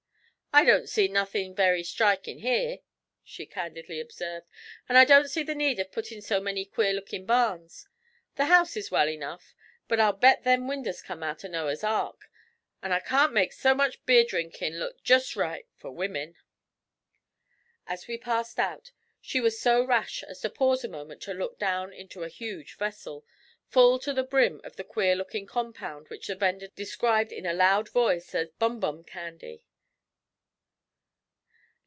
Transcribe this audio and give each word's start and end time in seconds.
'I 0.53 0.65
don't 0.65 0.89
see 0.89 1.07
nothin' 1.07 1.55
very 1.55 1.81
strikin' 1.81 2.39
here,' 2.39 2.79
she 3.23 3.45
candidly 3.45 4.01
observed, 4.01 4.45
'and 4.89 4.97
I 4.97 5.05
don't 5.05 5.29
see 5.29 5.43
the 5.43 5.55
need 5.55 5.79
of 5.79 5.93
puttin' 5.93 6.17
up 6.17 6.25
so 6.25 6.41
many 6.41 6.65
queer 6.65 6.91
lookin' 6.91 7.25
barns. 7.25 7.87
The 8.35 8.47
house 8.47 8.75
is 8.75 8.91
well 8.91 9.07
enough, 9.07 9.55
but 9.87 9.97
I'll 10.01 10.11
bet 10.11 10.43
them 10.43 10.67
winders 10.67 11.01
come 11.01 11.23
out 11.23 11.45
o' 11.45 11.47
Noah's 11.47 11.85
ark; 11.85 12.29
an' 12.83 12.91
I 12.91 12.99
can't 12.99 13.31
make 13.31 13.53
so 13.53 13.73
much 13.73 14.05
beer 14.05 14.25
drinkin' 14.25 14.77
look 14.77 15.01
jest 15.03 15.37
right 15.37 15.65
for 15.77 15.89
wimmin.' 15.89 16.35
As 17.87 18.07
we 18.07 18.17
passed 18.17 18.59
out 18.59 18.91
she 19.21 19.39
was 19.39 19.57
so 19.57 19.81
rash 19.81 20.21
as 20.23 20.41
to 20.41 20.49
pause 20.49 20.83
a 20.83 20.89
moment 20.89 21.21
to 21.21 21.33
look 21.33 21.59
down 21.59 21.93
into 21.93 22.23
a 22.23 22.27
huge 22.29 22.75
vessel, 22.75 23.25
full 23.69 23.99
to 23.99 24.11
the 24.13 24.21
brim 24.21 24.59
of 24.65 24.75
the 24.75 24.83
queer 24.83 25.15
looking 25.15 25.45
compound 25.45 26.09
which 26.09 26.27
the 26.27 26.35
vendor 26.35 26.67
described 26.67 27.31
in 27.31 27.45
a 27.45 27.53
loud 27.53 27.87
voice 27.91 28.35
as 28.35 28.49
'bum 28.59 28.81
bum 28.81 29.05
candy.' 29.05 29.63